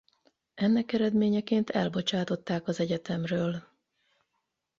[0.53, 3.63] Ennek eredményeként elbocsátották az egyetemről.